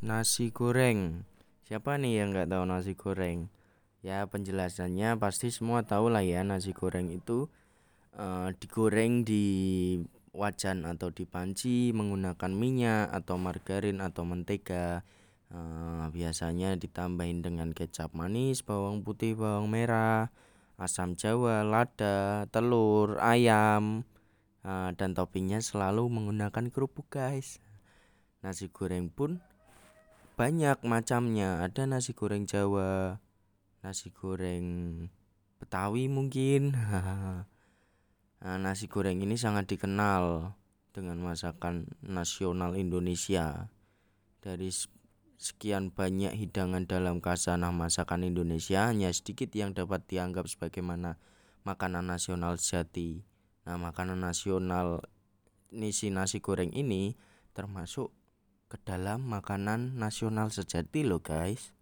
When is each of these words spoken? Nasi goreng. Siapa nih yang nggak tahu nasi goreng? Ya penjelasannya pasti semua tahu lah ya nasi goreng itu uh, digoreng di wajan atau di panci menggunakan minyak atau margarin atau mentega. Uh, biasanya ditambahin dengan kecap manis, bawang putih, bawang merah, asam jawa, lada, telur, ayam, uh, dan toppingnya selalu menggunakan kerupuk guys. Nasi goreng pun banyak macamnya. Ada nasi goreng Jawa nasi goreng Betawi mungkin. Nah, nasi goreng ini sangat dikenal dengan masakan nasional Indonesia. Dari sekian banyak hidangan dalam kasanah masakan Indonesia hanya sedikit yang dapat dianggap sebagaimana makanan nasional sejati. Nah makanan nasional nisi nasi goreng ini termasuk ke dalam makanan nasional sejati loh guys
Nasi 0.00 0.48
goreng. 0.48 1.28
Siapa 1.68 2.00
nih 2.00 2.24
yang 2.24 2.32
nggak 2.32 2.48
tahu 2.48 2.64
nasi 2.64 2.96
goreng? 2.96 3.52
Ya 4.00 4.24
penjelasannya 4.24 5.20
pasti 5.20 5.52
semua 5.52 5.84
tahu 5.84 6.08
lah 6.08 6.24
ya 6.24 6.40
nasi 6.40 6.72
goreng 6.72 7.12
itu 7.12 7.52
uh, 8.16 8.48
digoreng 8.56 9.28
di 9.28 9.44
wajan 10.32 10.88
atau 10.88 11.12
di 11.12 11.28
panci 11.28 11.92
menggunakan 11.92 12.48
minyak 12.48 13.12
atau 13.12 13.36
margarin 13.36 14.00
atau 14.00 14.24
mentega. 14.24 15.04
Uh, 15.52 16.08
biasanya 16.16 16.80
ditambahin 16.80 17.44
dengan 17.44 17.76
kecap 17.76 18.16
manis, 18.16 18.64
bawang 18.64 19.04
putih, 19.04 19.36
bawang 19.36 19.68
merah, 19.68 20.32
asam 20.80 21.12
jawa, 21.12 21.60
lada, 21.60 22.48
telur, 22.48 23.20
ayam, 23.20 24.08
uh, 24.64 24.96
dan 24.96 25.12
toppingnya 25.12 25.60
selalu 25.60 26.08
menggunakan 26.08 26.72
kerupuk 26.72 27.12
guys. 27.12 27.60
Nasi 28.40 28.72
goreng 28.72 29.12
pun 29.12 29.44
banyak 30.40 30.80
macamnya. 30.88 31.60
Ada 31.60 31.84
nasi 31.84 32.16
goreng 32.16 32.48
Jawa 32.48 33.20
nasi 33.84 34.08
goreng 34.08 34.64
Betawi 35.60 36.08
mungkin. 36.08 36.72
Nah, 38.40 38.56
nasi 38.56 38.88
goreng 38.88 39.20
ini 39.20 39.36
sangat 39.36 39.68
dikenal 39.68 40.56
dengan 40.96 41.20
masakan 41.20 41.92
nasional 42.00 42.72
Indonesia. 42.72 43.68
Dari 44.40 44.72
sekian 45.36 45.92
banyak 45.92 46.32
hidangan 46.32 46.88
dalam 46.88 47.20
kasanah 47.20 47.68
masakan 47.68 48.24
Indonesia 48.24 48.88
hanya 48.88 49.12
sedikit 49.12 49.52
yang 49.52 49.76
dapat 49.76 50.08
dianggap 50.08 50.48
sebagaimana 50.48 51.20
makanan 51.68 52.08
nasional 52.08 52.56
sejati. 52.56 53.28
Nah 53.68 53.76
makanan 53.76 54.24
nasional 54.24 55.04
nisi 55.68 56.08
nasi 56.08 56.40
goreng 56.40 56.72
ini 56.72 57.20
termasuk 57.52 58.08
ke 58.70 58.78
dalam 58.86 59.26
makanan 59.26 59.98
nasional 59.98 60.54
sejati 60.54 61.02
loh 61.02 61.18
guys 61.18 61.74